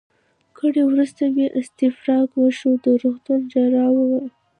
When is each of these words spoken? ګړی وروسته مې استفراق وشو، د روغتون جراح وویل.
ګړی 0.57 0.81
وروسته 0.85 1.21
مې 1.35 1.45
استفراق 1.59 2.29
وشو، 2.37 2.71
د 2.83 2.85
روغتون 3.01 3.39
جراح 3.51 3.89
وویل. 3.93 4.27